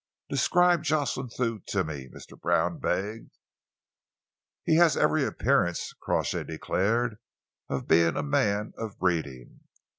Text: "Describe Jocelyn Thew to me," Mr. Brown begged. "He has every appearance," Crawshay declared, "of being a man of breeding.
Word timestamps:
"Describe 0.29 0.81
Jocelyn 0.81 1.29
Thew 1.29 1.59
to 1.67 1.83
me," 1.83 2.09
Mr. 2.09 2.31
Brown 2.35 2.79
begged. 2.79 3.37
"He 4.63 4.77
has 4.77 4.97
every 4.97 5.23
appearance," 5.23 5.93
Crawshay 5.93 6.43
declared, 6.43 7.19
"of 7.69 7.87
being 7.87 8.17
a 8.17 8.23
man 8.23 8.73
of 8.79 8.97
breeding. 8.97 9.59